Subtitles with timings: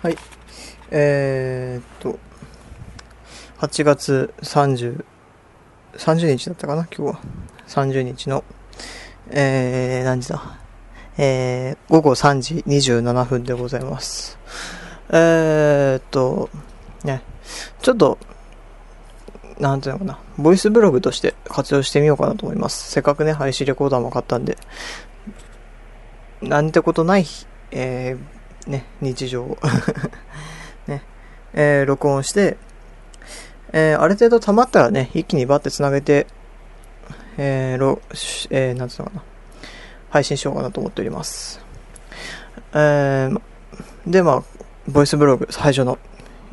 [0.00, 0.16] はい。
[0.92, 2.20] えー、っと、
[3.58, 5.04] 8月30、
[5.94, 7.20] 30日だったかな、今日は。
[7.66, 8.44] 30日の、
[9.30, 10.40] えー、何時だ？
[11.16, 14.38] えー、午後3時27分でございます。
[15.10, 16.48] えーっと、
[17.02, 17.22] ね、
[17.82, 18.18] ちょっと、
[19.58, 22.92] なんていうのかな、ボイスブログとして活用してみようかなと思います。
[22.92, 24.56] せっかくね、配信レコーダーも買ったんで、
[26.40, 27.26] なんてことない、
[27.72, 28.37] えー、
[28.68, 29.58] ね、日常を。
[30.86, 31.02] ね、
[31.54, 32.56] えー、録音して、
[33.72, 36.26] えー、ある程度溜まったらね、一気にバッて繋げて、
[37.38, 38.00] えー、ろ、
[38.50, 39.22] えー、なんつうのかな、
[40.10, 41.60] 配信しようかなと思っております。
[42.74, 43.40] えー、
[44.06, 44.42] で、まあ、
[44.86, 45.98] ボイスブログ最初の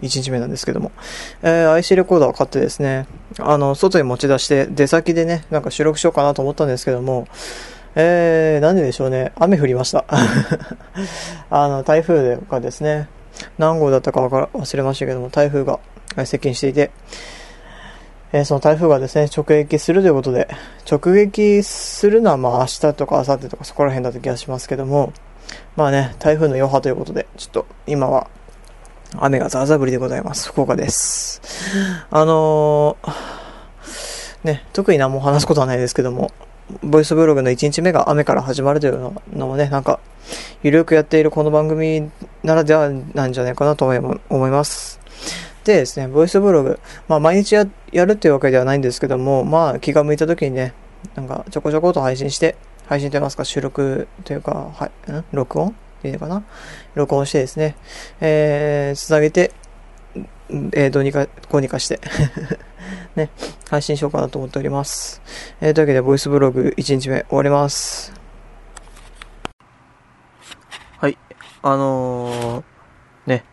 [0.01, 0.91] 1日目なんですけども、
[1.41, 3.07] えー、IC レコーダーを買ってですね、
[3.39, 7.27] あの、外に持ち出して、出先でね、なんか収録しようかなと思ったんですけども、
[7.95, 10.05] えー、なんででしょうね、雨降りました。
[11.49, 13.07] あの、台風がですね、
[13.57, 15.79] 何号だったかわから忘れましたけども、台風が
[16.25, 16.91] 接近していて、
[18.33, 20.49] えーその台風がですね、直撃するということで、
[20.89, 25.13] 直撃するのはまあ明日とか明後日とかそこら辺だった気がしますけども、
[25.77, 28.27] まあね、台風の余波ということで、ちょっと今は
[29.17, 30.49] 雨がザーザー降りでございます。
[30.49, 31.41] 福岡です。
[32.11, 33.11] あのー
[34.43, 36.31] ね、特に何も話すことはないですけども、
[36.83, 38.99] ボイスブログの1日目が雨から始まるという
[39.33, 39.99] のもね、なんか、
[40.63, 42.09] ゆるくやっているこの番組
[42.43, 44.99] ならではなんじゃないかなと思います。
[45.63, 47.65] でですね、ボイスブログ、まあ毎日や
[48.05, 50.73] るっていうわけではないんですけども、まあ気が向いた時にね、
[51.15, 52.55] なんかちょこちょこと配信して、
[52.87, 55.23] 配信と言いますか収録というか、はい、ん？
[55.31, 55.69] 録音？
[55.69, 56.43] っていうのかな？
[56.95, 57.75] 録音してですね、
[58.21, 59.51] えー、つなげて、
[60.49, 61.99] えー、どうにか、こうにかして、
[63.15, 63.29] ね、
[63.69, 65.21] 配信しようかなと思っております。
[65.61, 68.13] えー、というわけで、ボイスブログ1日目終わります。
[70.99, 71.17] はい、
[71.63, 72.63] あのー、
[73.25, 73.43] ね、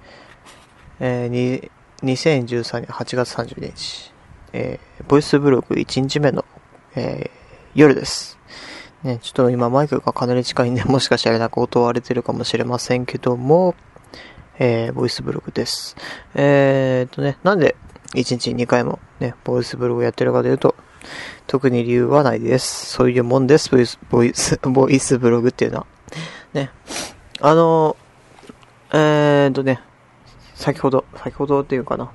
[1.01, 1.71] えー、に、
[2.03, 4.13] 2013年8月30日、
[4.53, 6.45] えー、ボイスブログ1日目の、
[6.95, 8.39] えー、夜です。
[9.03, 13.75] ね、ちょっと今マイクがかなり近いんで、もしかしたらなんか音割れてるかもしれませんけども、
[14.65, 15.97] えー、ボイスブログです。
[16.37, 17.75] えー、っとね、なんで
[18.15, 20.77] 1日2回もね、ボイスブログやってるかというと、
[21.49, 22.87] 特に理由はないです。
[22.87, 25.87] そういうもんです、ボイス、ボイス、 ボイスブログっていうのは。
[26.55, 26.71] ね。
[27.41, 27.97] あの、
[28.93, 29.81] えー、っとね、
[30.55, 32.13] 先ほど、先ほどっていうかな。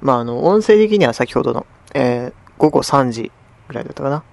[0.00, 3.32] まあ、あの、音声的には先ほどの、えー、午後3時
[3.68, 4.24] ぐらいだったかな。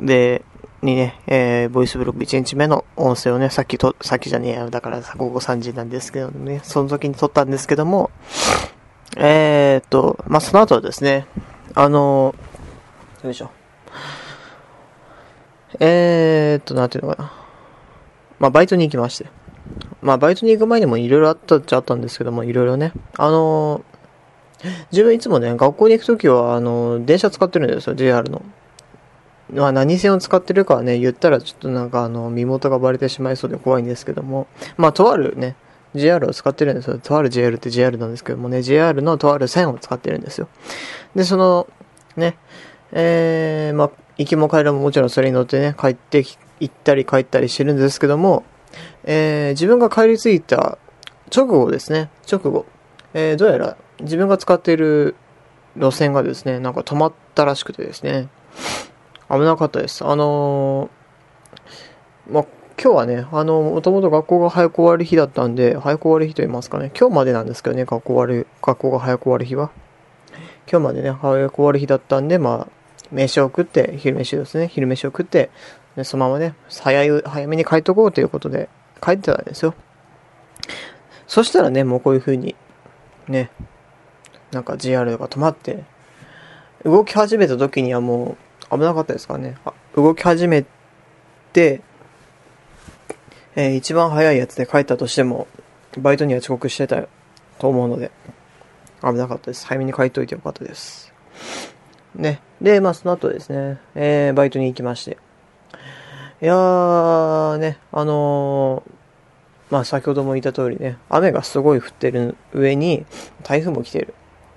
[0.00, 0.44] で、
[0.84, 8.10] にね、えー、ボイスブログ1日目の音声をね、さっきと、さっきじゃねえや、だからさ午後3時なんですけどね、その時に撮ったんですけども、
[9.16, 11.26] えーっと、まあ、その後はですね、
[11.74, 12.34] あの
[13.22, 13.50] よいしょ。
[15.80, 17.32] えーっと、なんていうのかな。
[18.38, 19.26] まあ、バイトに行きまして。
[20.02, 22.92] まあ、バイトに行く前にもいろいろあったっちゃあったんですけども、いろいろね。
[23.16, 23.82] あの
[24.92, 28.42] 自分いつもね、学校に行くときは、あの電車使ってるんですよ、JR の。
[29.52, 34.46] まあ何線を使ってるかはね、言ったらちょっとなんかあの、身元がバレてしまいそうで怖いんですけども、
[34.76, 35.56] まあとあるね、
[35.94, 36.98] JR を使ってるんですよ。
[36.98, 40.48] とある JR って JR なんですけどもね、JR のとある線を使ってるんですよ。
[41.14, 41.68] で、その、
[42.16, 42.36] ね、
[42.92, 46.24] えー、まあ、行きも帰りももちろんそれに乗ってね、帰って、
[46.60, 48.44] 行ったり帰ったりしてるんですけども、
[49.04, 50.78] えー、自分が帰り着いた
[51.34, 52.66] 直後ですね、直後、
[53.12, 55.16] えー、どうやら自分が使っている
[55.76, 58.28] 路線がですね、なんか止まったらしくてですね、
[59.28, 60.04] 危なかったです。
[60.04, 61.04] あのー
[62.30, 62.44] まあ、
[62.82, 69.70] 今日はね、あの、もともと学校が早く終わる日だったんで、早く終わる日と言いますかね、今日までなんですけどね、学校終わる、学校が早く終わる日は。
[70.70, 72.72] 今日までね、早く終わる日だったんで、まあ、
[73.12, 75.50] 飯を食って、昼飯ですね、昼飯を食って、
[75.96, 78.68] でそのままね、早い、早めに帰っとこうということで、
[79.02, 79.74] 帰ってたんですよ。
[81.26, 82.56] そしたらね、もうこういう風に、
[83.28, 83.50] ね、
[84.50, 85.84] なんか JR が止まって、
[86.84, 88.36] 動き始めた時にはもう
[88.74, 89.56] 危なかったですからね。
[89.94, 90.64] 動き始め
[91.52, 91.80] て、
[93.56, 95.46] えー一番早いやつで帰ったとしても、
[95.98, 97.06] バイトには遅刻してた
[97.58, 98.10] と思うので、
[99.00, 99.66] 危なかったです。
[99.66, 101.12] 早めに帰っといてよかったです。
[102.16, 102.40] ね。
[102.60, 105.18] で、まあその後ですね、えーバイトに行きまして。
[106.42, 108.90] いやー、ね、あのー
[109.70, 113.06] まあ先ほども言った通りね、雨がすごい降ってる上に、
[113.44, 114.14] 台風も来てる。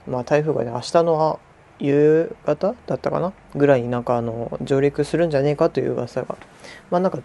[0.08, 1.40] まあ台風がね、明日の
[1.80, 3.34] 夕方だったかな？
[3.56, 6.38] ぐらいになんかあの、上陸するんじゃねえかという噂が。
[6.90, 7.20] まあなんか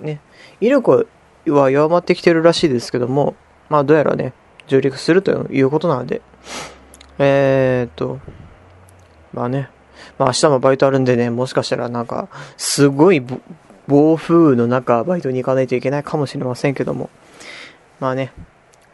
[0.00, 0.20] ね、
[0.60, 1.08] 威力
[1.46, 3.34] は弱まってきてるらしいですけども、
[3.68, 4.32] まあどうやらね、
[4.66, 6.22] 上陸するということなので、
[7.18, 8.20] えーっと、
[9.32, 9.68] まあね、
[10.18, 13.22] まあ明日もバイトあるんでね、もしかしたらなんか、すごい
[13.86, 17.10] 暴風雨の中、バイトに行かないといけないかもしれませんけども、
[18.00, 18.32] まあね、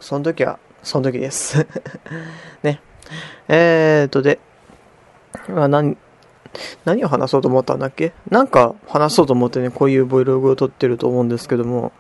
[0.01, 1.67] その時は、その時です。
[2.63, 2.81] ね。
[3.49, 4.39] えーと、で、
[5.49, 5.97] まあ、何、
[6.85, 8.13] 何を話そうと思ったんだっけ？
[8.31, 11.93] なんか話そうと思ってね、こういう Vlog を撮ってると思うんですけども、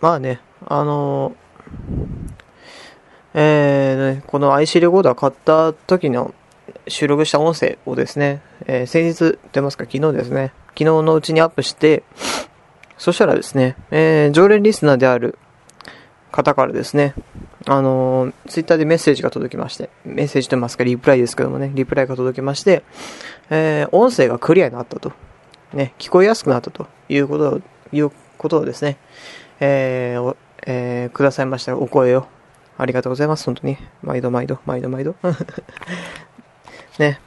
[0.00, 1.34] まあね、あの
[3.32, 6.34] えーね、この IC レコーダー買った時の
[6.88, 9.84] 収録した音声をですね、えー先日と言いますか？
[9.84, 12.02] 昨日ですね、昨日のうちにアップして、
[12.98, 15.38] そしたらですね、えー常連リスナーである
[16.30, 17.14] 方からですね、
[17.68, 22.82] あのー、ツイッターでメッセージが届きまして、メッセージと言いますか、リプライですけどもね、リプライが届きまして、
[23.50, 25.12] えー音声がクリアになったと、
[25.72, 27.60] ね、聞こえやすくなったということを、
[27.92, 28.96] いうことをですね、
[29.60, 30.36] えー
[30.66, 32.26] えーくださいましたお声を。
[32.78, 33.78] ありがとうございます、本当に。
[34.02, 35.14] 毎度毎度、毎度毎度。
[36.98, 37.20] ね。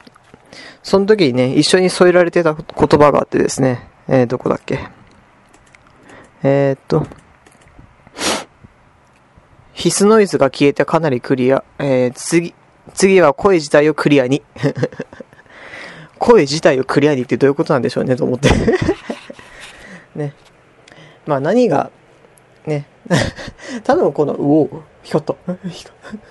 [0.83, 4.79] その時にね、一緒に添えられてた言葉があってですね、えー、どこだっけ？
[6.43, 7.05] えー、っと、
[9.79, 11.63] 必須ノイズが消えてかなりクリア。
[11.79, 12.53] えー、次、
[12.93, 14.43] 次は声自体をクリアに。
[16.19, 18.49] 声自体をクリアにってどういうことなんでしょうね、と思って。
[20.15, 20.33] ね。
[21.25, 21.91] まあ何が、
[22.65, 22.87] ね。
[23.85, 25.35] 多分この、うおー光った。
[25.69, 26.21] 光っ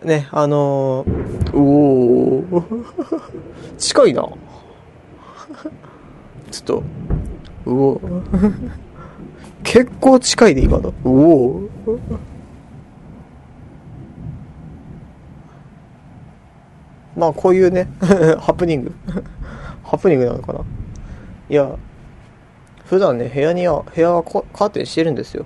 [0.00, 4.28] たね、あのー、うおー近いな。
[6.50, 6.82] ちょっと、
[7.66, 8.70] うおー
[9.62, 10.92] 結構近いで今の。
[11.04, 12.30] うおー
[17.20, 17.86] まあこういうね、
[18.40, 18.94] ハプニング。
[19.84, 20.60] ハプニングなのかな。
[21.50, 21.70] いや、
[22.86, 25.44] 普段ね、部屋には、部屋はカーテンしてるんですよ。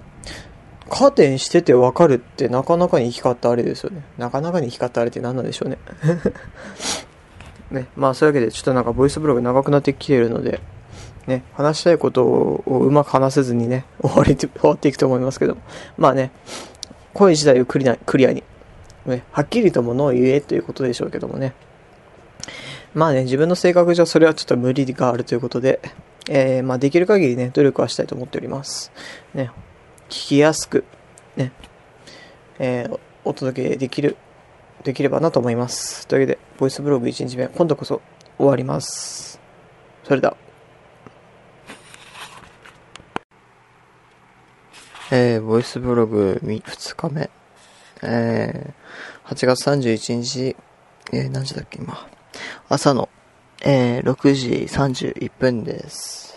[0.89, 4.05] カーテンしててわかるってなかなかに光ったあれですよね。
[4.19, 5.79] なかなかに光ったあれって何なんでしょうね。
[7.73, 10.61] ね、まあそういうわけでちょっとなんかボイスブログ長くなってきているので、
[11.27, 15.57] ね、話したいことをうまく話せずにね、終わり、終わっていくと思いますけど、
[15.97, 16.31] まあね、
[17.15, 18.45] 声自体をクリアクリアに、
[19.07, 21.55] ね、はっきりとものを言えということでしょうけどもね。
[22.95, 25.81] まあね、自分の性格上それはちょっと無理があるということで、
[26.29, 28.93] えー、まあできる限りね、努力はしたいと思っております。
[29.35, 29.51] ね、
[30.09, 30.85] 聞きやすく、
[31.37, 31.53] ね、
[32.59, 34.17] えーお届けできる、
[34.83, 36.07] できればなと思います。
[36.07, 38.03] というわけで、ボイスブログ1日目、今度こそ
[38.37, 39.41] 終わります。
[40.05, 40.37] それでは。
[45.11, 47.31] えー、ボイスブログ2日目。
[48.07, 50.57] えー、8月31日、
[51.13, 52.07] えー、何時だっけ、今。
[52.69, 53.09] 朝の、
[53.65, 56.37] えー、6時31分です。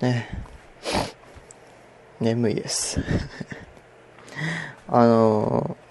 [0.00, 0.28] ね。
[2.20, 3.00] 眠いです。
[4.88, 5.90] あのー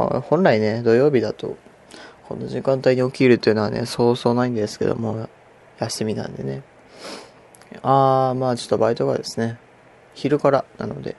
[0.00, 1.56] あ本来ね、土曜日だと、
[2.28, 5.28] この時間帯に起きるというのはね、そうそうないんですけども、
[5.78, 6.62] 休みなんでね。
[7.82, 9.58] あー、まあちょっとバイトがですね、
[10.14, 11.16] 昼からなので、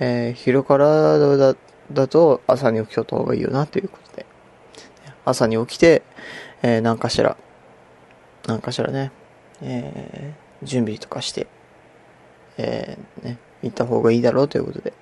[0.00, 1.56] えー昼からだ
[1.92, 4.26] だと朝に起きとった方がいいよなということで、
[5.24, 6.02] 朝に起きて、
[6.62, 7.36] えー、何かしら、
[8.46, 9.12] 何かしらね、
[9.62, 11.46] えー準備とかして、
[12.56, 14.94] えーね、行った方がいいだろうということで、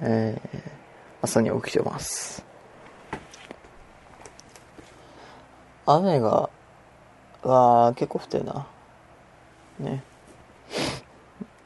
[0.00, 0.78] えー
[1.20, 2.44] 朝に起きてます。
[5.84, 6.50] 雨が、
[7.42, 8.66] わー、結構降ってるな。
[9.80, 10.02] ね。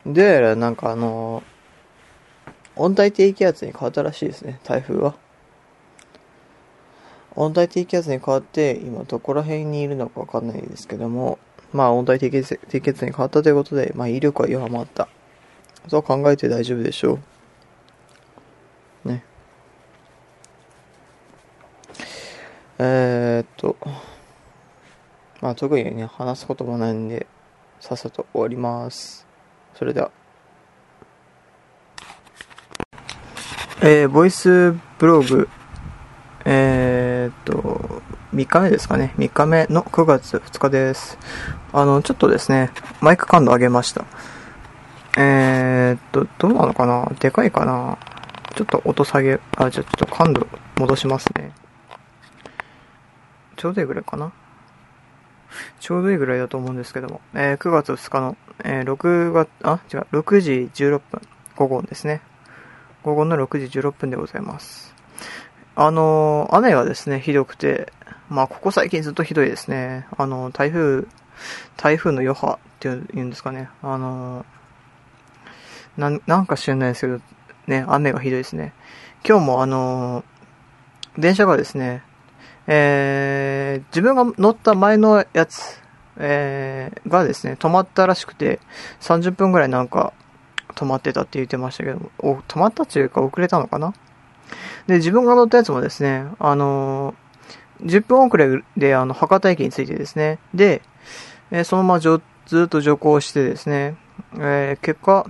[0.07, 1.43] で、なんかあの
[2.77, 5.15] 温帯低気圧に変わったらしいですね、台風は。
[7.35, 11.39] 温帯低気圧に変わって、今どこら辺にいるのかわかんないですけども、
[11.73, 15.09] まあ温帯低気圧低気圧に変わったということで、まあ威力は弱まった。
[15.89, 17.19] そう考えて大丈夫でしょ
[19.05, 19.09] う。
[19.09, 19.25] ね。
[22.79, 23.77] えー、っと、
[25.41, 27.27] まあ特にね、話すこともないんで、
[27.81, 29.27] さっさと終わります。
[29.75, 30.22] それでは。
[33.85, 35.49] えー、ボイスブログ、
[36.45, 38.01] えー、っと、
[38.33, 39.13] 3日目ですかね。
[39.19, 41.19] 3日目の9月2日です。
[41.73, 42.71] あの、ちょっとですね、
[43.01, 44.05] マイク感度上げました。
[45.19, 47.99] えー、っと、どうなのかなでかいかな
[48.55, 50.47] ちょっと音下げ、あ、じゃちょっと感度
[50.77, 51.51] 戻しますね。
[53.57, 54.31] ちょうどいいぐらいかな
[55.81, 61.21] ちょうどいいぐらいだと思うんですけども、えー9月2日の、えー6月、あ、違う、6時16分、
[61.57, 62.21] 午後ですね。
[63.03, 64.95] 午後の6時16分でございます。
[65.75, 67.93] あの雨がですね、ひどくて、
[68.29, 70.07] まあ、ここ最近ずっとひどいですね。
[70.17, 71.07] あの台風、
[71.77, 73.69] 台風の余波っていうんですかね。
[73.83, 74.45] あの
[75.97, 77.21] なん、なんか知らないですけど、
[77.67, 78.73] ね、雨がひどいですね。
[79.27, 80.25] 今日もあの
[81.19, 82.03] 電車がですね、
[82.67, 85.81] えー、自分が乗った前のやつ、
[86.17, 88.61] えー、がですね、止まったらしくて、
[89.01, 90.13] 30分ぐらいなんか、
[90.73, 93.95] 止まってたって言ってましたけども、お止まったっていうか遅れたのかな？
[94.87, 100.83] で、自分が乗ったやつもですね、あのー、10分遅れで、あの、博多駅に着いてですね、で、
[101.51, 103.97] えー、そのままずっと徐行してですね、
[104.35, 105.27] えー、結果、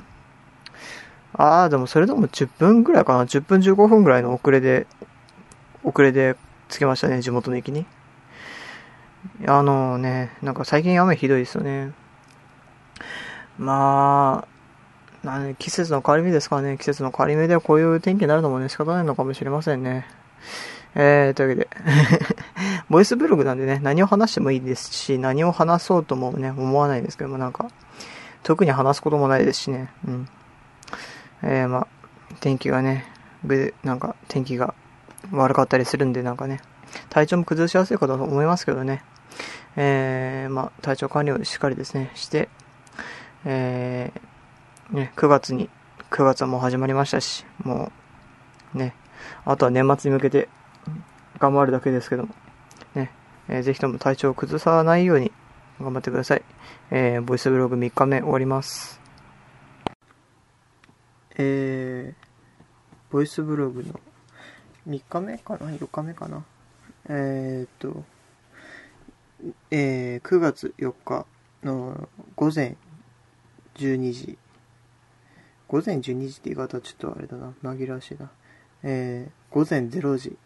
[1.35, 4.87] ああ、でもそれでも10分ぐらいかな？10分15分ぐらいの遅れで、
[5.83, 6.37] 遅れで
[6.69, 7.87] 着きましたね、地元の駅に。
[9.47, 11.93] あのね、なんか最近雨ひどいですよね。
[13.59, 14.52] まあ、
[15.23, 20.07] な季節の変わり目ですからね、季節の変わり目ではこういう天気になるのもね、仕方ないのかもしれませんね。
[20.95, 21.69] えー、というわけで
[22.91, 27.69] ボイスブログなんでね、何を話してもいいですし、何を話そうともね、思わないですけども、なんか、
[28.43, 30.29] 特に話すこともないですしね、うん。
[31.43, 31.87] えー、まあ、
[32.41, 33.07] 天気がね、
[33.83, 34.75] なんか、天気が
[35.31, 36.61] 悪かったりするんで、なんかね、
[37.09, 39.03] 体調も崩しやすいかと思いますけどね、
[39.77, 42.49] えー、まあ、体調管理をしっかりですね、して、
[43.45, 44.21] えー、
[44.93, 45.71] ね、9月に、
[46.11, 47.91] 9月はもう始まりましたし、も
[48.75, 48.95] う、ね、
[49.47, 50.51] あとは年末に向けて
[51.39, 52.35] 頑張るだけですけども、
[52.95, 53.11] ね、
[53.49, 55.33] えー、ぜひとも体調を崩さないように
[55.81, 56.43] 頑張ってください。
[56.91, 59.01] えー、ボイスブログ3日目終わります。
[61.39, 63.99] えー、ボイスブログの
[64.87, 66.45] 3日目かな ?4 日目かな？
[67.09, 68.05] えー、っと、
[69.71, 71.25] えー、9月4日
[71.65, 72.77] の午前
[73.77, 74.39] 12時。
[75.73, 77.55] 午前12時って言い方はちょっとあれだな。
[77.63, 78.31] 紛らわしいな。
[78.83, 80.37] えー、午前0時、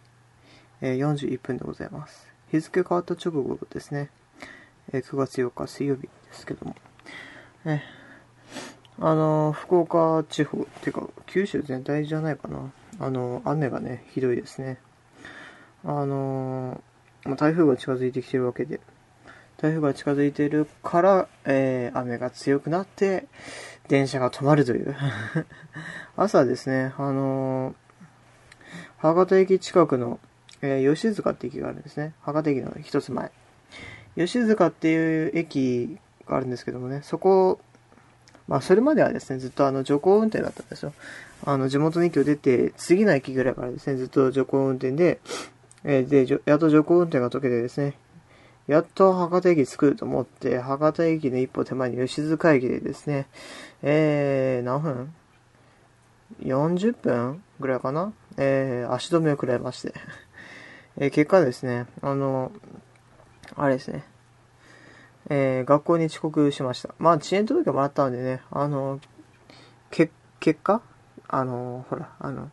[0.80, 2.28] えー、41分でございます。
[2.52, 4.10] 日付変わった直後ですね。
[4.92, 6.76] えー、9月4日水曜日ですけども。
[7.64, 7.82] え
[9.00, 12.70] あのー、福岡地方、っていうか、九州全体じゃないかな。
[13.00, 14.78] あのー、雨がね、ひどいですね。
[15.84, 18.78] あのー、まあ、台風が近づいてきてるわけで、
[19.56, 23.26] 台風が近づいてるから、えー、雨が強くなって、
[23.88, 24.96] 電車が止まるという
[26.16, 27.74] 朝ですね、あのー、
[28.98, 30.18] 博多駅近くの、
[30.62, 32.14] えー、吉塚って駅があるんですね。
[32.22, 33.30] 博多駅の一つ前。
[34.16, 37.60] 吉塚っていう駅があるんですけどもね、そこ、
[38.48, 40.92] まあそれまではですね、ずっとあの徐行運転だったんですよ。
[41.44, 45.20] あの地元の駅を出て、次の駅ぐらいからですね、ずっと徐行運転で、
[45.84, 47.94] えー、で、やっと徐行運転が解けてですね、
[48.66, 53.26] やっと博多駅着くと思って、博多駅の一歩手前に吉塚駅でですね、
[53.82, 55.14] えー、何分
[56.42, 58.12] ?40 分ぐらいかな？
[58.36, 59.94] えー、足止めを食らいまして。
[60.98, 62.50] えー、結果ですね、あの、
[63.54, 64.04] あれですね、
[65.28, 66.94] えー、学校に遅刻しました。
[66.98, 69.00] まあ、遅延届もらったんでね、あの、
[69.90, 70.82] け、結果？
[71.28, 72.50] あの、ほら、あの、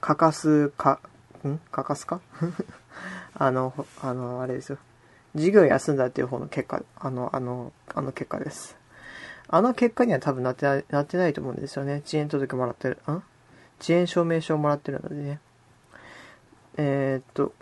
[0.00, 1.00] かかすか、
[1.46, 1.58] ん？
[1.70, 2.20] かかすか？
[3.34, 4.78] あの、あの、あれですよ。
[5.34, 8.76] 授業休んだっていう方の結果、あの、あの、あの結果です。
[9.48, 12.02] あの結果には多分なってない、なってないと思うんですよね。
[12.04, 13.22] 遅延届もらってる、ん？
[13.80, 15.40] 遅延証明書をもらってるのでね。
[16.76, 17.52] えー、っと、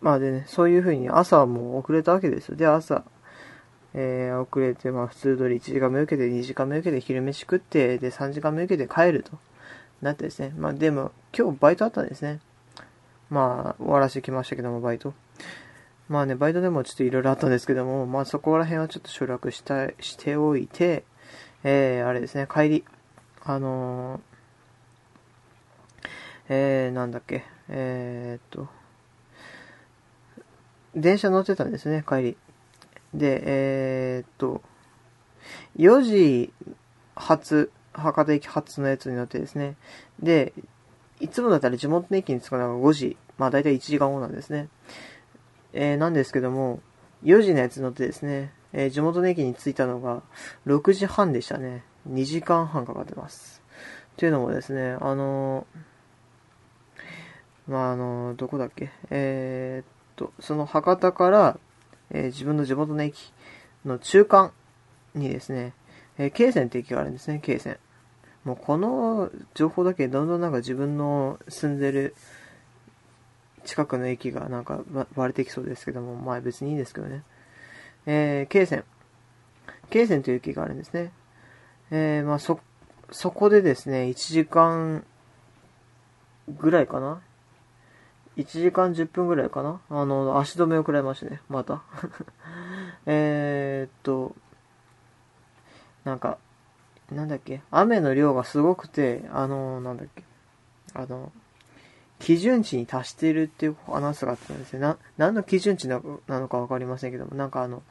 [0.00, 2.56] まあでね、そういう風に朝はもう遅れたわけですよ。
[2.56, 3.04] で、朝、
[3.94, 9.32] えー、遅れて、まあ普通通り1時間目受けて、2時間目受けて、昼飯食って、で、3時間目受けて帰ると。
[10.00, 10.52] なってですね。
[10.56, 12.40] まあでも、今日バイトあったんですね。
[13.30, 15.12] まあ、終わらせてきましたけども、バイト。
[16.08, 21.04] まあね、バイトでもちょっといろいろあったんですけども、まあそこら辺はちょっと省略したしておいて、
[21.64, 22.84] えー、あれですね、帰り、
[23.44, 24.20] あのー、
[26.48, 28.68] えー、なんだっけ、えー、っと、
[30.94, 32.36] 電車乗ってたんですね、帰り。
[33.12, 34.62] で、えー、っと、
[35.76, 36.52] 4時
[37.16, 39.76] 発、博多駅発のやつに乗ってですね。
[40.20, 40.54] で、
[41.20, 44.68] いつもだったら地元の駅に着くのが5時、まあ大体1時間後なんですね。
[45.80, 46.80] えー、なんですけども、
[47.22, 50.22] 4時のやつ乗ってですね、えー、地元の駅に着いたのが
[50.66, 51.84] 6時半でしたね。
[52.10, 53.62] 2時間半かかってます。
[54.16, 58.90] というのもですね、あのー、まあ、あのー、どこだっけ？
[59.10, 61.60] え、っと、その博多から、
[62.10, 63.32] え自分の地元の駅
[63.84, 64.52] の中間
[65.14, 65.74] にですね、
[66.18, 67.78] え京線って駅があるんですね、京線。
[68.42, 72.16] もうこの情報だけどんどんなんか自分の住んでる
[73.68, 74.80] 近くの駅がなんか
[75.14, 77.22] 割れてきそうですけども、まあ別にいいですけどね。
[78.06, 78.82] えー、京線。
[79.90, 81.12] 京線という駅があるんですね。
[81.90, 82.60] えー、まあそ、
[83.10, 85.04] そこでですね、1時間
[86.48, 87.20] ぐらいかな
[88.38, 91.82] ?1 時間10分ぐらいかなあの、足止めを食らいましたね、また。
[93.04, 94.34] えっと、
[96.04, 96.38] なんか、
[97.12, 100.24] なんだっけ、雨の量がすごくて、あの、なんだっけ、
[100.94, 101.32] あの、
[102.18, 104.80] 基準値に達しているっていうアナウンスがあったんですよ。
[104.80, 107.82] な、何の基準値なのかわかりませんけども、なんかあの、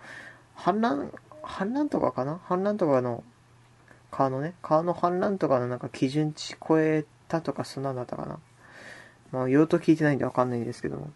[0.56, 1.12] 氾濫、
[1.44, 2.40] 氾濫とかかな？
[2.48, 3.24] 氾濫とかの
[4.12, 8.40] 川のね、川の氾濫とかのなんか基準値超えたとかそんなんだったかな？
[9.32, 11.12] まあ、用途聞いてないんでわかんないんですけども。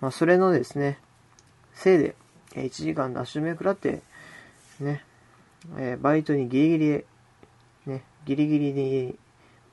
[0.00, 0.98] まあ、それのですね、
[1.72, 2.14] せいで、
[2.54, 4.02] 1時間ダッシュ目食らって、
[4.80, 5.04] ね、
[5.76, 7.04] えー、バイトにギリギリ、
[7.86, 9.18] ね、ギリギリに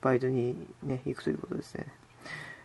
[0.00, 1.86] バイトにね、行くということですね。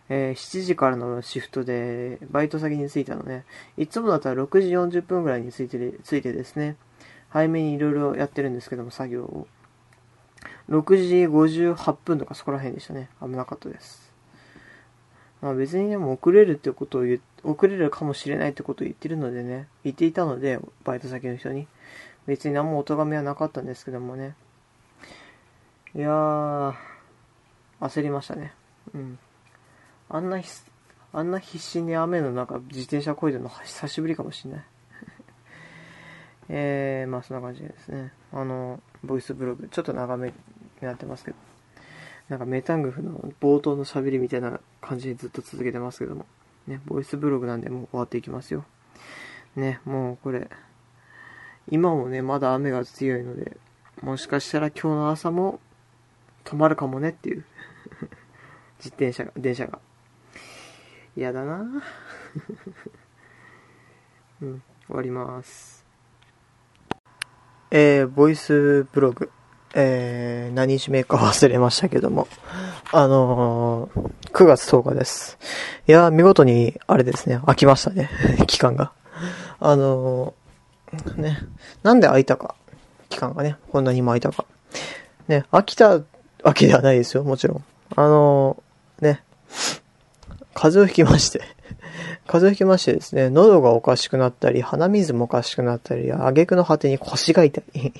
[0.08, 3.44] えー、7時からのシフトで、バイト先に着いたのね、
[3.76, 6.76] いつもだったら6時40分ぐらいに着いて、着いてですね、
[7.28, 9.46] 早めにいろいろやってるんですけども、作業を。
[10.70, 13.10] 6時58分とかそこら辺でしたね。
[13.20, 14.12] 危なかったです。
[15.40, 21.66] まあ別にでも遅れるってことを言、遅れるかもしれないってことを言ってるのでね、言っていたので、バイト先の人に。
[22.26, 24.34] 別に何もお咎めはなかったんですけどもね。
[25.94, 26.74] いやー、
[27.80, 28.52] 焦りましたね。
[28.94, 29.18] うん。
[30.10, 30.48] あんなひ、
[31.12, 34.64] あんな必死に雨の中自転車こいでるの久しぶりかもしんない。
[36.48, 38.12] えー、まあそんな感じですね。
[38.32, 40.34] あの、ボイスブログ、ちょっと長めに
[40.80, 41.36] なってますけど。
[42.28, 46.26] なんかメタングフの冒頭の喋りみたいな感じでずっと続けてますけども。
[46.66, 48.64] ね、ボイスブログなんでもう終わっていきますよ。
[49.56, 50.50] ね、もうこれ、
[51.70, 53.56] 今もね、まだ雨が強いので、
[54.02, 55.60] もしかしたら今日の朝も
[56.44, 57.44] 止まるかもねっていう
[58.78, 59.80] 自転車が、電車が。
[61.18, 61.66] 嫌だな
[64.40, 65.84] うん、終わります。
[67.72, 69.28] えー、ボイスブログ。
[69.74, 72.28] えー、何日目か忘れましたけども。
[72.92, 75.38] あのー、9月10日です。
[75.88, 78.08] いやー見事に、あれですね、飽きましたね。
[78.46, 78.92] 期間が。
[79.58, 81.40] あのー、ね、
[81.82, 82.54] なんで空いたか。
[83.08, 84.44] 期間がね、こんなにも空いたか。
[85.26, 86.00] ね、飽きた
[86.44, 87.64] わけではないですよ、もちろん。
[87.96, 89.24] あのー、ね、
[90.58, 91.40] 風邪をひきまして
[92.26, 97.92] 風邪をひきましてですね、喉がおかしくなったり、鼻水もおかしくなったり、挙句の果てに腰が痛い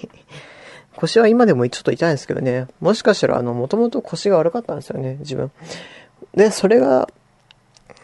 [0.97, 5.53] 腰は今でもちょっと痛いんですけどね、もしかしたらあの、もともと腰が悪かったんですよね、自分。
[6.35, 7.09] で、それが、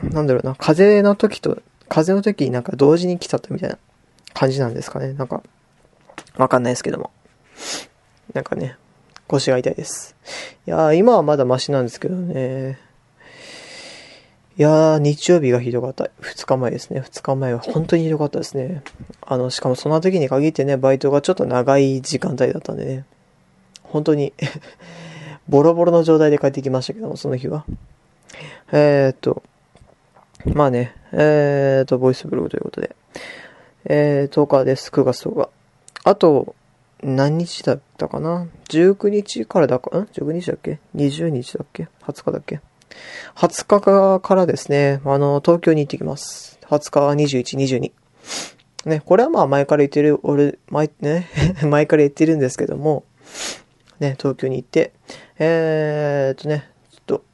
[0.03, 3.79] なんだろうな、風邪の時と、風邪の時になんか同時に来ちゃったみたいな
[4.35, 5.43] 感じなんですかね、なんか、
[6.37, 7.11] わかんないですけども。
[8.33, 8.77] なんかね、
[9.27, 10.15] 腰が痛いです。
[10.67, 12.79] いやー、今はまだマシなんですけどね。
[14.57, 16.09] いやー、日曜日がひどかった。
[16.21, 17.01] 二日前ですね。
[17.01, 18.85] 二日前は本当にひどかったですね。
[19.21, 23.05] あの、しかもその時に限ってね、バイトがちょっと長い時間帯だったんでね。
[23.83, 24.33] 本当に
[25.49, 27.65] ボロボロの状態で帰ってきましたけども、その日は。
[28.71, 29.43] えー、っと、
[30.47, 32.95] まあね、えー、っと、ボイスブログということで。
[33.87, 34.91] えー、10日です。
[34.91, 35.49] 9月10日。
[36.05, 36.55] あと、
[37.03, 42.61] 何日だったかな ?19 日からだか、ん ?19 日だっけ ?20 日だっけ ?20 日だっけ？
[43.37, 46.59] 20日からですね、あの、東京に行ってきます。
[46.63, 47.93] 20日、21、22。
[48.89, 51.29] ね、これはまあ前から言ってる、俺、前、ね、
[51.65, 53.05] 前から言ってるんですけども、
[54.01, 54.93] ね、東京に行って、
[55.39, 57.25] えーっとね、ちょっと、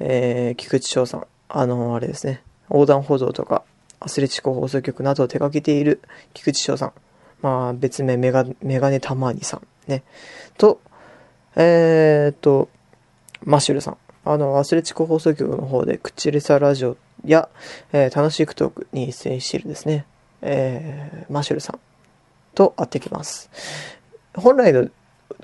[0.00, 3.62] えー、菊池翔さん、あの、あれですね、横断歩道とか、
[4.00, 6.00] アスレチック放送局などを手掛けている
[6.32, 6.92] 菊池翔さん、
[7.40, 10.02] まあ別名メガ、メガネたまにさん、ね、
[10.58, 10.80] と、
[11.56, 12.68] えーっと、
[13.44, 13.96] マッシュルさん。
[14.24, 17.48] あの、アスレチック放送局の方で、口レサラジオや、
[17.92, 20.06] えー、楽しいクトークに出演しているですね、
[20.40, 21.78] えー、マッシュルさん
[22.54, 23.50] と会ってきます。
[24.34, 24.88] 本来の、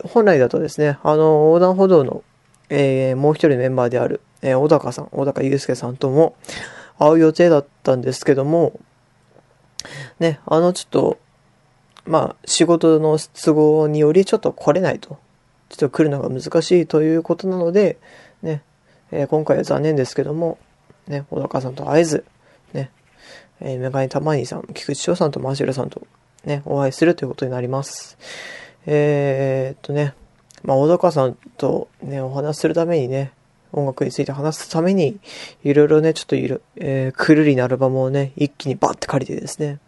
[0.05, 2.23] 本来だとですね、あの、横断歩道の、
[2.71, 6.37] えー、もう一人のメンバーである、えー、小高さん、小高祐介さんとも
[6.99, 8.81] 会う予定だったんですけども、
[10.19, 11.19] ね、あの、ちょっと、
[12.07, 15.19] まあ、仕事の都合によりちょっと来れないと。
[15.71, 17.99] ちょっと来るのが難しいということなので、
[18.43, 18.63] ね、
[19.13, 20.59] えー、今回は残念ですけども、
[21.07, 22.25] ね、小高さんと会えず、
[22.73, 22.91] ね、
[23.61, 26.07] えー、メガネたまにさん、菊池翔さんとマシュルさんと、
[26.45, 28.19] ね、お会いするということになります。
[28.87, 30.15] えー、っとね、
[30.65, 33.33] まあ、小高さんとね、お話するためにね、
[33.73, 35.21] 音楽について話すために、
[35.63, 39.79] いろいろね、ちょっといる、えー、くるりなアルバムをね、一気にバッて借りてですね、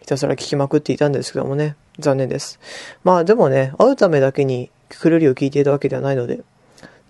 [0.00, 2.60] ひたすら聴きまくっていたんですけどもね、残念です。
[3.02, 6.42] まあでもね、会うためだけにくるりを聞いていたわけではないので、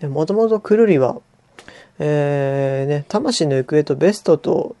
[0.01, 1.19] もともとくるりは、
[1.99, 4.75] えー、ね、魂の行方とベストと、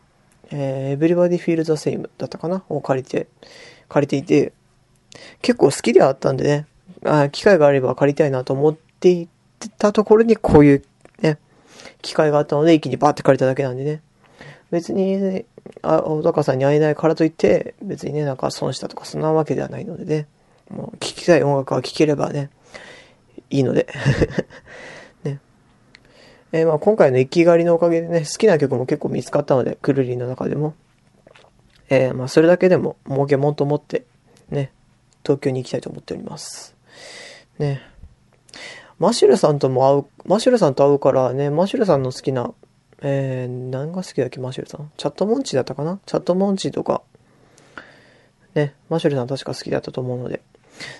[0.51, 2.63] えー、Everybody Feel the Same だったかな？
[2.69, 3.27] を借りて、
[3.87, 4.53] 借りていて、
[5.41, 6.65] 結構好きではあったんでね、
[7.05, 9.27] あ機会があれば借りたいなと思ってい
[9.77, 10.83] たところにこういう
[11.21, 11.37] ね、
[12.01, 14.01] 機会があったので一気にバーって借りただけなんでね。
[14.71, 15.45] 別に、ね、
[15.81, 20.27] あ、小高さんに会えないからといって、別にね、なんか損したとかそんなわけではないのでね。
[20.69, 22.51] もう聴きたい音楽は聴ければね、
[23.49, 23.87] いいので
[25.23, 25.39] ね。
[26.51, 30.73] えー、まあ今回の行きがりのおかげでね、好きな曲も結構見つかったので、クルリンの中でも。
[31.89, 34.03] えー、まあそれだけでも儲けもんと思って、
[34.49, 34.71] ね、
[35.23, 36.75] 東京に行きたいと思っております。
[37.57, 37.81] ね。
[38.99, 42.53] マシュルさんとも会う、マシュルさんと会うからね、マシュルさんの好きな、
[43.01, 44.91] えー、何が好きだっけ、マシュルさん？
[44.97, 45.99] チャットモンチーだったかな？
[46.05, 47.01] チャットモンチーとか、
[48.55, 50.41] ね、マシュルさん確か好きだったと思うので、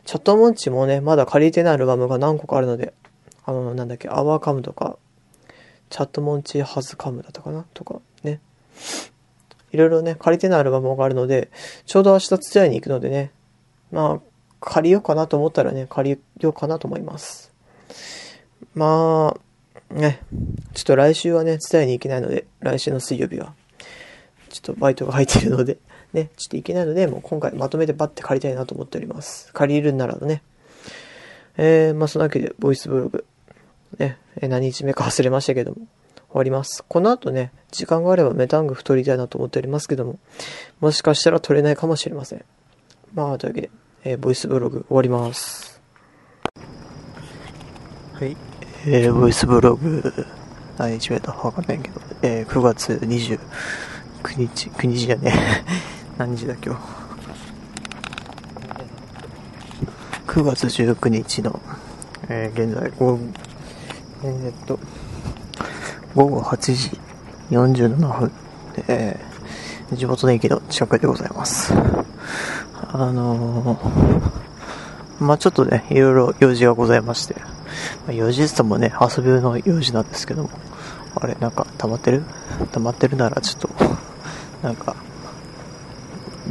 [0.06, 2.94] チャットモンチもね、まだ借りてないアルバムが何個かあるので、
[3.46, 4.98] あの、なんだっけ、アワーカムとか、
[5.89, 8.39] チャットモンチハズカムだったかなとか、ね。
[9.72, 11.50] いろいろね、借りてないアルバムがあるので、
[11.86, 13.32] ちょうど明日ツアーに行くのでね、
[13.92, 17.52] まあ、借りようかなと思ったらね、借りようかなと思います。
[18.76, 20.22] まあ、ね、
[20.74, 23.54] ちょっと来週はね、伝えに行けないので、来週の水曜日は、
[24.50, 25.78] ちょっとバイトが入っているので、
[26.13, 29.52] ね、ちょっと行けないので、もう今回まとめてバッて借りたいなと思っております。
[29.54, 30.41] 借りるならね。
[31.58, 33.26] えー、まあそのわけで、ボイスブログ、
[33.98, 35.86] ね、何日目か忘れましたけども、終
[36.34, 36.84] わります。
[36.88, 40.19] この後ね、時間があればメタング太りたいなと思っておりますけども、
[40.80, 42.45] もしかしたら取れないかもしれません。
[43.13, 43.69] まあ、というわけで、
[44.04, 45.82] えー、ボイスブログ終わります。
[48.13, 48.38] はい。
[48.86, 50.13] えー、ボイスブログ、
[50.78, 53.39] 何日目だわかんないけど、えー、9月29
[54.38, 55.34] 日、9日じゃね
[56.19, 56.82] 何日だ今日
[60.27, 61.62] ？9月19日の、
[62.27, 63.19] えー、現在午後、
[64.25, 64.77] えー、っと、
[66.15, 66.99] 午後8時
[67.51, 68.32] 47分、
[68.89, 71.73] えー、地元の駅の近くでございます。
[71.73, 71.77] あ
[73.13, 80.49] のー、まあ、ちょっとね、いろいろ用事がございまして、まあ、用事ってもね、遊びの用事なんですけども、
[81.15, 82.23] あれ、なんか溜まってる？
[82.73, 83.69] 溜まってるならちょっと、
[84.62, 84.97] なんか、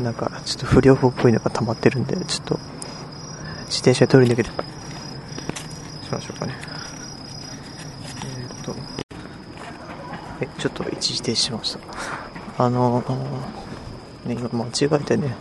[0.02, 2.58] なんか、ちょっと不良っぽいのが溜まってるんで、ちょっと、
[3.66, 6.54] 自転車取り抜けて、しましょうかね。
[8.24, 8.74] えー、っと、
[10.40, 11.76] え、ちょっと一時停止しまし
[12.56, 12.64] た。
[12.64, 15.37] あのー、ね、今間違えてね、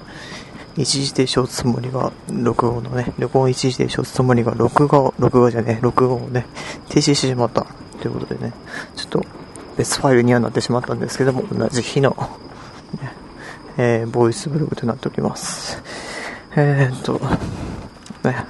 [0.76, 6.46] 一時停止を打つつもりが、録音のね、録音一時停止を打つつもりが、録画を、録画じゃね、録音をね、
[6.90, 7.66] 停止してしまった。
[8.02, 8.54] ということでね、
[8.96, 9.26] ちょっと
[9.76, 12.18] 別ファイルにはなってしまったんですけども、同じ日の、ね、
[13.78, 15.82] えー、ボイスブログとなっております。
[16.56, 17.20] えー、っと、
[18.28, 18.46] ね、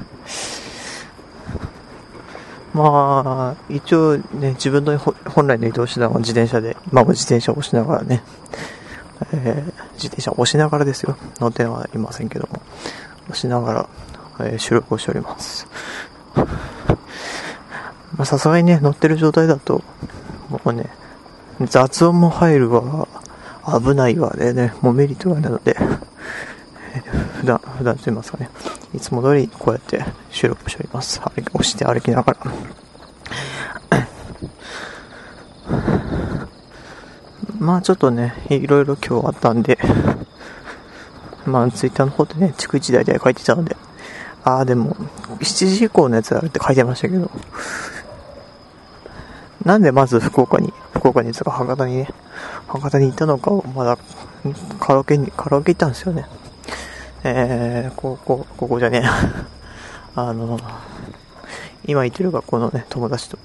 [2.74, 8.24] まあ、一応ね、自分の本来の移動手段は自転車で、今も自転車を押しながらね、
[9.34, 11.18] えー、自転車を押しながらですよ。
[11.40, 12.62] 乗ってはいませんけども、
[13.26, 13.90] 押しながら、
[14.40, 15.68] えー、収録をしております。
[18.16, 19.84] ま、さすがにね、乗ってる状態だと、
[20.50, 20.90] もうね、
[21.66, 23.08] 雑音も入るわ、
[23.68, 25.76] 危ないわでね、もうメリットがないので、
[27.42, 28.50] 普段、普段と言いますかね、
[28.94, 31.20] いつも通りこうやって収録しております。
[31.26, 32.40] 押して歩きながら。
[37.60, 39.78] まあちょっとね、いろいろ今日あったんで、
[41.46, 43.76] まあツイッターの方でね、逐一大体書いてたので、
[44.44, 44.96] ああ、でも、
[45.40, 47.30] 7時以降のやつあるって書いてましたけど、
[49.66, 52.08] なんでまず福岡に、福岡につか博多にね、
[52.68, 53.98] 博多に行ったのかをまだ
[54.80, 56.26] カラオケに、カラオケ行ったんですよね。
[57.24, 59.08] えー、ここ、ここじゃねえ。
[60.16, 60.60] あの、
[61.86, 63.38] 今行ってる学校のね、友達と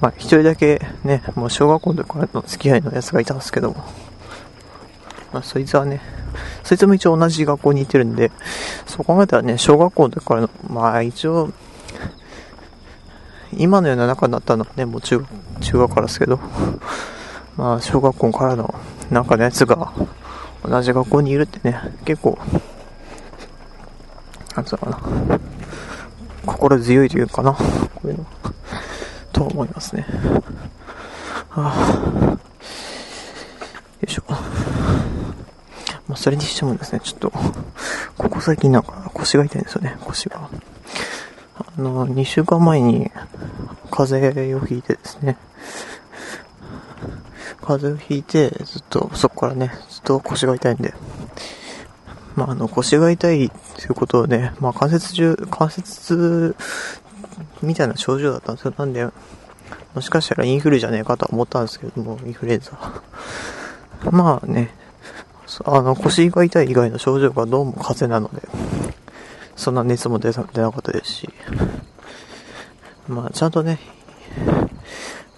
[0.00, 3.76] まあ、一人だけね、もう小学校の時からの付き合いのやつがいたんですけども、
[5.32, 6.00] まあ、そいつはね、
[6.62, 8.30] そいつも一応同じ学校に行ってるんで、
[8.86, 11.50] そう考えたらね、小学校の時からの、まあ一応、
[13.56, 15.24] 今のような仲になったのはね、もう中
[15.60, 16.38] 中学からですけど、
[17.58, 18.72] まあ小学校からの
[19.10, 19.92] 中のやつが
[20.64, 22.38] 同じ学校にいるってね、結構、
[24.54, 25.40] なんつうのかな、
[26.46, 27.60] 心強いというかな、こ
[28.04, 28.26] ういうの。
[29.32, 30.06] と思いますね。
[31.48, 32.38] はあ、よ
[34.06, 34.22] いしょ。
[34.28, 37.32] まあ、それにしてもですね、ちょっと、
[38.16, 40.48] ここ最近なんか腰が痛いんですよね、腰が。
[41.56, 43.10] あの、2週間前に
[43.90, 45.36] 風邪をひいてですね、
[47.68, 50.94] 風邪をひいて、ずっと、そこからね、ずっと腰が痛いんで、
[52.34, 56.56] まあ、あの、腰が痛いということをね、まあ、関節中、関節痛
[57.62, 58.72] みたいな症状だったんですよ。
[58.78, 59.06] なんで、
[59.94, 62.72] もしかしたらインフルじゃねえかと思ったんですけども、インフルエンザ。
[64.10, 64.74] まあね、
[65.66, 68.48] あの、腰が痛い以外の症状がどうも風邪なので、
[69.56, 71.28] そんな熱も出なかったですし、
[73.08, 73.78] まあ、ちゃんとね、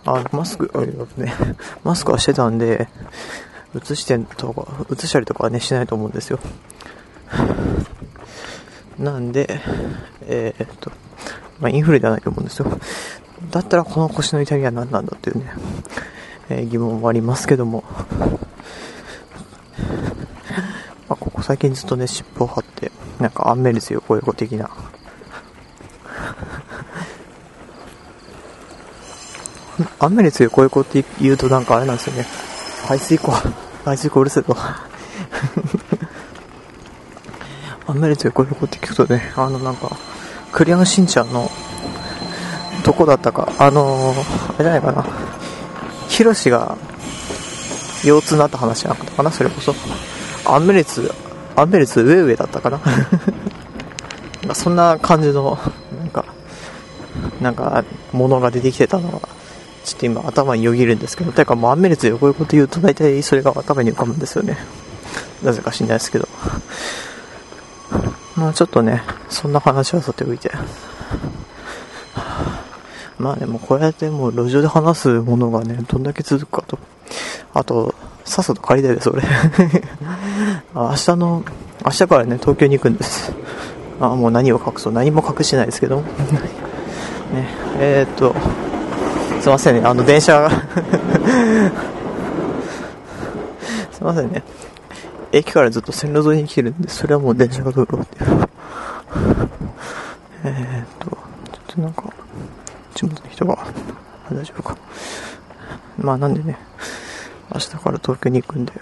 [0.05, 0.71] あ、マスク、
[1.17, 1.33] ね、
[1.85, 2.89] マスクはしてたんで、
[3.77, 6.39] 映してんとか、映したりとかはね、しないと思うんですよ。
[8.99, 9.61] なんで、
[10.27, 10.91] えー、っと、
[11.61, 12.67] まあ、インフルではないと思うんですよ。
[13.51, 15.53] だったらこの腰の痛みは何なんだっていうね、
[16.51, 17.85] えー、疑問もありますけども、
[21.09, 24.71] まあ、ここ最近ずっとね、湿布を貼って、なんかアンメルセヨ親子的な、
[30.01, 32.25] 雨に強いこういう子って言うとなんかあれなんですよね。
[32.87, 33.31] 排水溝、
[33.85, 34.57] 排水溝うるせえと。
[37.87, 39.91] 雨に強いこういう子って聞くとね、あのなんか、
[40.53, 41.51] クリアンしんちゃんの、
[42.85, 45.05] どこだったか、あのー、あれじゃないかな。
[46.09, 46.77] ヒロシが、
[48.05, 49.75] 腰痛になった話じゃなかったかな、それこそ。
[50.47, 51.13] アンメレツ、
[51.57, 52.81] アンメレツ上上だったかな。
[54.55, 55.59] そんな感じの、
[55.99, 56.25] なんか、
[57.41, 59.29] なんか、ものが出てきてたのが、
[59.91, 64.57] ちょっと今頭によぎるんですけど、てかもうアンメレツでこういこと言うと大体それが頭に浮かぶんですよね。
[65.43, 66.29] なぜか知んないですけど。
[68.37, 70.53] まあちょっとね、そんな話はさておいて。
[73.19, 76.79] まあでもこうやってもう路上で話すものがね、どんだけ続くかと。
[77.53, 77.93] あと、
[78.25, 79.23] さっさと帰りたいです、俺。
[80.73, 81.43] 明日の、
[81.85, 83.33] 明日からね、東京に行くんです。
[84.01, 84.93] あ、もう何を隠そう。
[84.93, 85.97] 何も隠してないですけど。
[85.97, 86.05] ね、
[87.79, 88.35] えー、っと、
[89.41, 90.51] すいませんね、あの電車が
[93.91, 94.43] すいませんね。
[95.33, 98.49] 駅からずっと線路沿いに来てるんで、それはもう電車が通るっていう。
[100.45, 102.05] えっと、ちょっとなんか、
[102.95, 103.59] 地元の人が、
[104.31, 104.77] 大丈夫か。
[105.99, 106.59] まあなんでね、
[107.55, 108.73] 明日から東京に行くんで、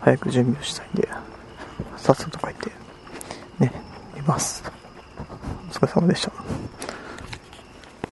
[0.00, 1.08] 早く準備をしたいんで、
[1.96, 2.70] さっさと帰って、
[3.58, 3.72] ね、
[4.14, 4.62] 見ます。
[5.70, 6.32] お疲れ様でした。